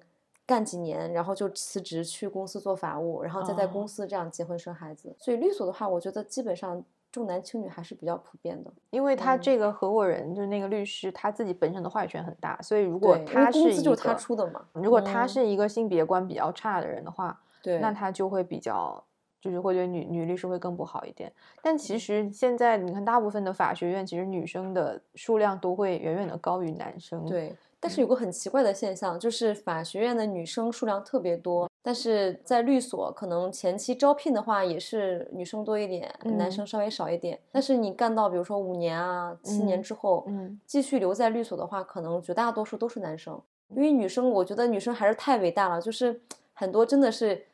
[0.52, 5.16] 干几年，然后就辞职去公司做法务，然后再在哦公司这样结婚生孩子。
[5.18, 8.70] 所以律所的话，我觉得基本上重男轻女还是比较普遍的。
[8.90, 14.66] 因为他嗯这个合伙人就是那个律师，他自己本身的话语权很大，所以如果他是一工资就是他出的嘛。
[14.74, 19.02] 如果他嗯是一个性别观比较差的人的话，对，那他就会比较，
[19.40, 21.32] 就是会对女女律师会更不好一点。
[21.62, 27.94] 但其嗯实现在你看，大部分的法学院其实女生的数量都会远远的高于男生。，对，但嗯。
[27.94, 36.52] 是有个很奇怪的现象，就是法学院的女生数量特别多，但是在律所可能前期招聘的话也是女生多一点，男嗯。
[36.52, 37.38] 生稍微少一点。
[37.52, 40.60] 但是你干到比如说五年啊、七年嗯之后，嗯。
[40.66, 46.22] 继续留在律所的话，可能绝大多数都是男生，因为女生，我觉得女生还是太伟大了，就是
[46.54, 47.46] 很多真的是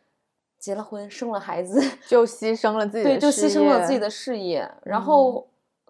[0.59, 5.03] 结了婚、生了孩子，就牺牲了自己的对，就牺牲了自己的事业，然嗯。
[5.03, 5.47] 后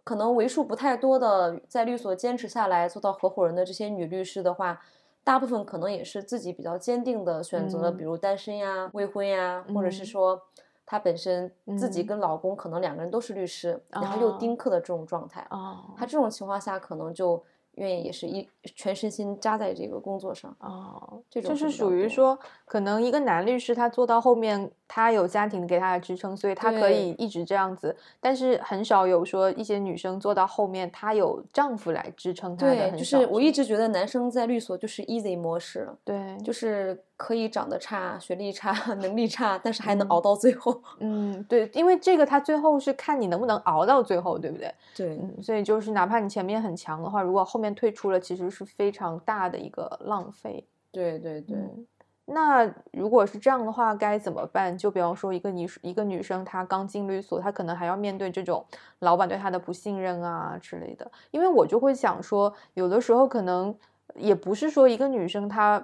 [0.07, 4.79] 可能为数不太多的在律所坚持下来做到合伙人的这些女律师的话，
[5.21, 8.05] 大部分可能也是自己比较坚定的选择了，比嗯。
[8.05, 10.05] 如单身呀、未婚呀，或者是嗯。
[10.05, 10.41] 说
[10.85, 12.05] 她本身自己嗯。
[12.05, 14.37] 跟老公可能两个人都是律师，然后又哦。
[14.39, 15.93] 丁克的这种状态，哦。
[15.97, 17.43] 她这种情况下可能就
[17.77, 20.55] 愿意也是一全身心扎在这个工作上。
[20.59, 27.95] 哦，这种就是属于说，可能一个男律师他做到后面，他有家庭给他的支撑，所以他可以一直这样子。
[28.19, 40.81] 但是很少有说一些女生做到后面，她有丈夫来支撑她的，就是我一直觉得男生在律所就是 easy 模式，对，就是可以长得差、学历差、 能力差，但是还能嗯熬到最后。
[40.99, 44.73] 嗯，对，因为这个他最后是看你能不能熬到最后，对不对？
[44.95, 50.63] 对嗯，所以就是哪怕你前面很强的话，如果后面退出了，其实是非常大的一个浪费。
[50.91, 51.87] 对对对，嗯
[52.29, 54.77] 那如果是这样的话，该怎么办？
[54.77, 58.65] 就比方说，一个女一个女生，她刚进律所，她可能还要面对这种
[58.99, 61.09] 老板对她的不信任啊之类的。
[61.31, 63.73] 因为我就会想说，有的时候可能
[64.15, 65.81] 也不是说一个女生她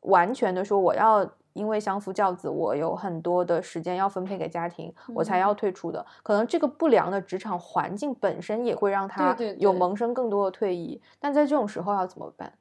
[0.00, 6.04] 完全的说我要因为相夫教子，我有很多的时间要分配给家庭，我才嗯要退出的。
[6.22, 11.00] 可能这个不良的职场环境本身也会让她对对有萌生更多的退役。
[11.18, 12.52] 但在这种时候要怎么办？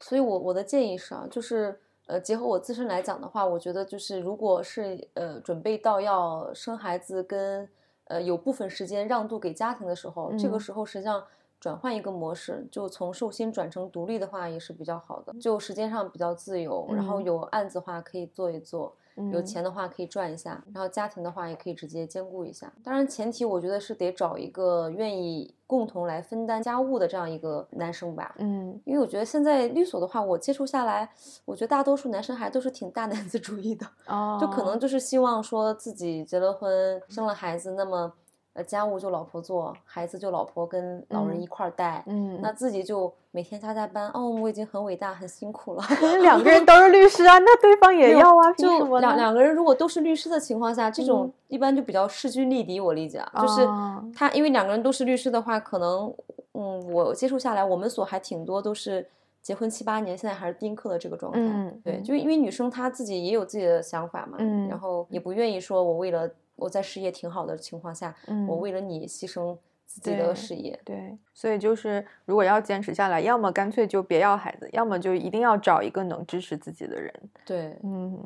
[0.00, 7.68] 所以我我的建议是啊，就是呃，结合我自身来讲的话，我觉得就是如果是呃准备到要生孩子跟
[8.04, 11.22] 呃有部分时间让渡给家庭的时候，这个嗯时候实际上
[11.60, 18.94] 转换一个模式，就从寿星转成独立的话也是比较好的，就时间上比较自由，然后嗯有案子的话可以做一做。
[19.32, 22.72] 有钱的话可以赚一下，然后家庭的话也可以直接兼顾一下。
[22.84, 28.32] 当然，前提我觉得是得找一个愿意共同来分担家务的这样一个男生吧。
[28.38, 31.10] 嗯因为我觉得现在律所的话，我接触下来，
[31.44, 38.12] 我觉得大多数男生还都是挺大男子主义的， 哦，就可能就是希望说自己结了婚、生了孩子，那么
[38.58, 42.02] 呃家务就老婆做，孩子就老婆跟老人嗯一块儿带。
[42.06, 45.82] 嗯，那自己就每天加加班，哦，我已经很伟大、很辛苦了。
[45.88, 48.98] 可 是两个人都是律师啊，那对方也要啊，就？
[48.98, 52.80] 两两个人如果都是律师的情况下，这种嗯一般就比较势均力敌。
[52.80, 56.12] 我理解啊，就是哦他因为两个人都是律师的话，可能
[56.54, 59.06] 嗯，我接触下来，我们所还挺多都是
[59.40, 61.38] 结婚七八年，现在还是丁克的这个状态。
[61.38, 66.28] 对，嗯对就因为女生她自己也有自己的想法嘛，嗯然后也不愿意说我为了
[66.58, 69.56] 我在事业挺好的情况下，嗯我为了你牺牲
[69.86, 70.78] 自己的事业。
[70.84, 77.12] 对，所以就是如果要坚持下来，要么干脆就别要孩子，要么就一定要找一个能支持自己的人。
[77.46, 78.22] 对，嗯，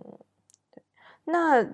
[0.74, 0.82] 对。
[1.24, 1.64] 那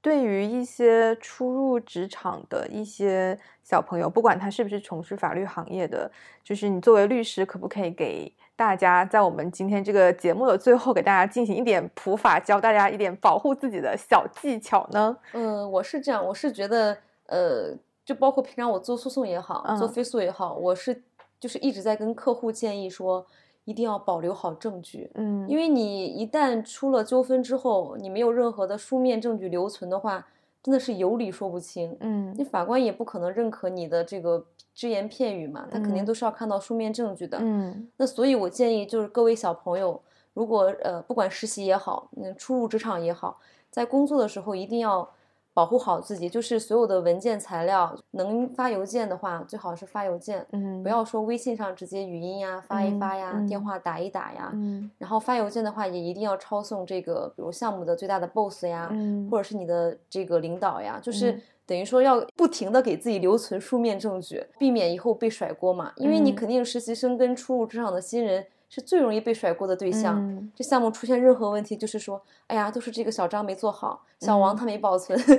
[0.00, 6.10] 对于一些初入职场的一些小朋友，不管他是不是从事法律行业的，
[6.42, 15.16] 就是你作为律师，可不可以给大家在我们今天这个节目的最后，给大家进行一点普法，教大家一点保护自己的小技巧呢？
[15.32, 16.96] 嗯，我是这样，我是觉得，
[17.26, 17.74] 呃，
[18.04, 19.88] 就包括平常我做诉讼也好，做嗯。
[19.88, 21.02] 非诉也好，我是
[21.40, 23.26] 就是一直在跟客户建议说，
[23.64, 30.26] 一定要保留好证据，嗯，因为你一旦出了纠纷之后，你没有任何的书面证据留存的话，
[30.64, 31.94] 真的是有理说不清。
[32.00, 34.44] 嗯你法官也不可能认可你的这个
[34.74, 37.36] 只言片语嘛，他肯定嗯都是要看到书面证据的。
[37.38, 40.00] 嗯那所以，我建议就是各位小朋友，
[40.32, 43.38] 如果呃不管实习也好，嗯初入职场也好，
[43.70, 45.06] 在工作的时候一定要
[45.54, 54.50] 保护好自己，就是所有的文件材料能发邮件的话，最好是发邮件，嗯，不要说微信上直接语音呀、发一发呀、电话打一打呀。
[54.52, 65.92] 嗯然后发邮件的话，也一定要抄送这个，比如项目的最大的 boss 呀，嗯或者是你的这个领导呀，就是嗯等于说要不停的给自己留存书面证据，避免以后被甩锅嘛。
[65.96, 68.44] 因为你嗯肯定实习生跟初入职场的新人
[68.74, 70.18] 是最容易被甩锅的对象。
[70.18, 75.16] 嗯这项目出现任何问题，就是说，哎呀，都是这个小张没做好，小王嗯他没保存，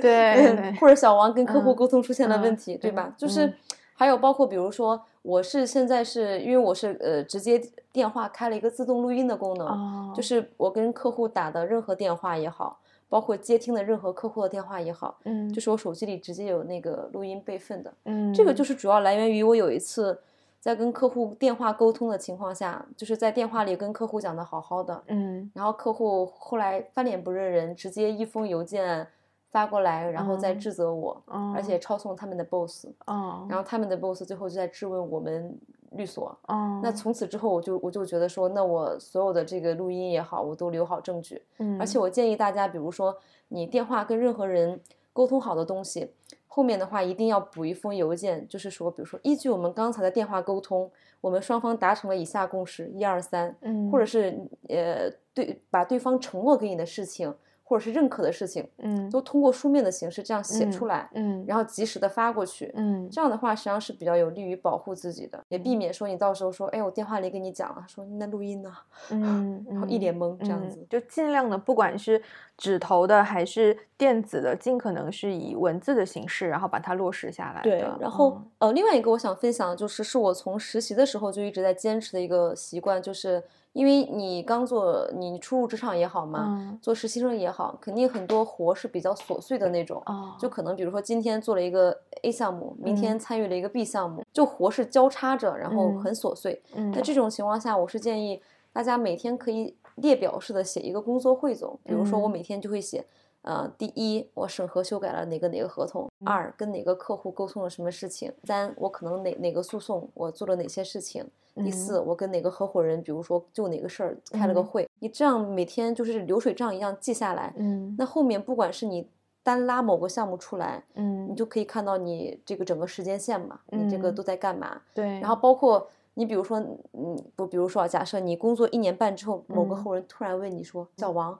[0.56, 3.14] 对 或者小王跟客户嗯沟通出现了问嗯题，对吧？
[3.18, 3.54] 就是嗯
[3.98, 7.60] 还有包括比如说，我是现在是因为我是呃直接
[7.92, 12.78] 电话开了一个自动录音的功能，哦，就是我跟客户打的任何电话也好，
[13.08, 17.90] 包括接听的任何客户的电话也好，嗯，就是我手机里直接有那个录音备份的。
[18.04, 20.18] 嗯，这个就是主要来源于我有一次
[20.60, 25.50] 在跟客户电话沟通的情况下，就是在电话里跟客户讲的好好的，嗯。
[25.54, 29.06] 然后客户后来翻脸不认人，直接一封邮件
[29.50, 30.58] 发过来，然后再嗯。
[30.58, 35.56] 指责我，嗯，而且抄送他们的 boss，哦，然后他们的 boss 最后就在质问我们
[35.92, 36.36] 律所。
[36.48, 41.40] 哦，那从此之后，我就我就觉得说，那我所有的这个录音也好，我都留好证据。
[41.58, 43.16] 嗯，而且我建议大家，比如说
[43.48, 44.80] 你电话跟任何人
[45.12, 46.10] 沟通好的东西，
[46.46, 50.90] 后面的话一定要补一封邮件，就是说，比如说依据我们刚才的电话沟通，
[51.20, 54.38] 我们双方达成了以下共识，一二三，嗯，或者是
[54.68, 59.10] 呃对把对方承诺给你的事情，或者是认可的事情，嗯。
[59.10, 62.72] 都通过书面的形式这样写出来，嗯，然后及时的发过去。
[62.74, 63.08] 嗯。
[63.10, 68.72] 这样的话，实际上是比较有利于保护自己的，也避免说你到时候说，哎，我电话里跟你讲了，说那录音呢，
[69.10, 70.86] 嗯，然后一脸懵这样嗯子。
[70.88, 72.22] 就尽量的，不管是
[72.56, 83.42] 纸头的还是电子的，尽可能是以文字的形式，然后把它落实下来对，然后、嗯呃，另外一个我想分享的就是，是我从实习的时候就一直在坚持的一个习惯，就是
[83.74, 90.02] 因为你刚做，你初入职场也好嘛，嗯做实习生也好，肯定很多活是比较琐碎的那种。
[90.06, 96.62] 哦，就可能比如说今天做了一个 A 项目，明嗯天参与了一个 B 项目，就活是交叉着，然后嗯很琐碎。
[96.74, 98.40] 嗯那这种情况下，我是建议
[98.72, 102.30] 大家每天可以列表式的写一个工作汇总，比如说我嗯。
[102.30, 103.04] 每天就会写，
[103.42, 106.28] 呃，第一，我审核修改了哪个哪个合同；嗯。
[106.28, 111.24] 二，跟哪个客户沟通了什么事情；三，我可能哪哪个诉讼我做了哪些事情；
[111.56, 114.64] 第四，我跟哪个合伙人，比如说就哪个事儿开了个嗯。
[114.64, 114.88] 会。
[115.00, 117.94] 你这样每天就是流水账一样记下来，嗯。
[117.98, 119.08] 那后面不管是你
[119.42, 121.30] 单拉某个项目出来，嗯。
[121.30, 124.14] 你就可以看到你这个整个时间线嘛，你这个嗯。
[124.14, 124.82] 都在干嘛。
[124.92, 125.88] 对，然后包括
[126.18, 126.58] 你比如说，
[126.94, 131.38] 嗯，不，比如说啊，假设你工作一年半之后，某个嗯后人突然问你说：“小王，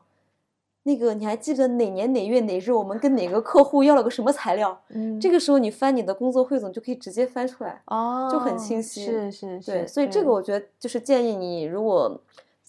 [0.83, 7.83] 那个你还记得哪年哪月哪日我们跟哪个客户要了个什么材料？”嗯这个时候你翻你的工作汇总就可以直接翻出来。
[7.87, 12.21] 哦就很清晰是是对，是，所以这个我觉得就是建议你，如果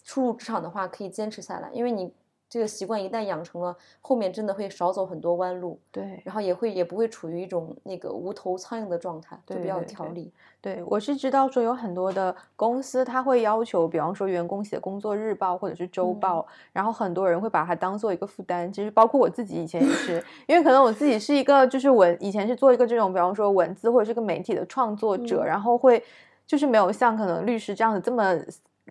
[0.02, 2.10] 初入职场的话，可以坚持下来，因为你
[2.48, 10.32] 这个习惯一旦养成了，后面真的会少走很多弯路，对，然后也会也不会处于一种那个无头苍蝇的状态，就比较有条理。
[10.60, 18.72] 对，我是知道说有很多的公司，他会要求，比方说员工写工作日报或者是周报，然后很多人会把它当做一个负担。
[18.72, 26.02] 其实包括我自己以前也是， 因为可能我自己是一个就是文，以前是做一个这种，比方说文字或者是个媒体的创作者，然后会
[26.46, 28.36] 就是没有像可能律师这样子这么。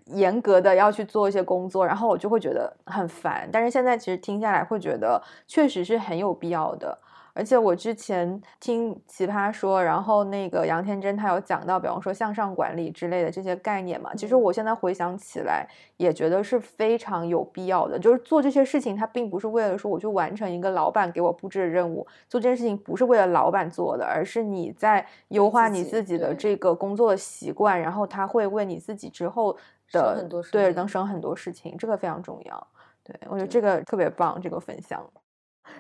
[0.06, 3.50] 严格的要去做一些工作，然后我就会觉得很烦。
[3.52, 6.98] 但是现在其实听下来，会觉得确实是很有必要的。
[7.34, 14.12] 而且我之前听奇葩说，然后那个杨天真他有讲到，比方说向上管理之类的这些概念嘛。
[14.16, 15.68] 其实我现在回想起来，
[15.98, 18.00] 也觉得是非常有必要的。
[18.00, 22.08] 就是做这些事情，它并不是为了说我去完成一个老板给我布置的任务。
[22.28, 29.56] 做这件事情不是为了老板做的，而是你在优化你自己的这个工作的习惯，然后他会为你自己之后。
[29.92, 32.68] 的对，能省很多事情，这个非常重要。
[33.04, 35.02] 对我觉得这个特别棒，这个分享。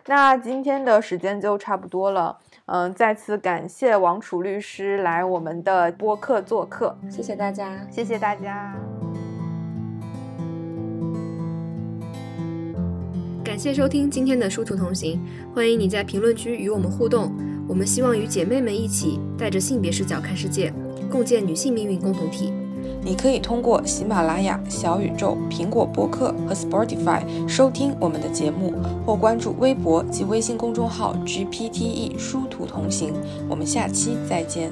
[0.05, 8.75] 那今天的时间就差不多了，嗯，再次感谢王楚律师来我们的播客做客，谢谢大家，谢谢大家。
[13.43, 15.21] 感谢收听今天的殊途同行，
[15.55, 17.31] 欢迎你在评论区与我们互动。
[17.67, 20.71] 我们希望与姐妹们一起带着性别视角看世界，
[21.09, 22.53] 共建女性命运共同体。
[23.01, 28.73] 你可以通过喜马拉雅、小宇宙、苹果播客和 Spotify 收听我们的节目，
[29.05, 33.13] 或关注微博及微信公众号 GPTE 殊途同行。
[33.49, 34.71] 我们下期再见。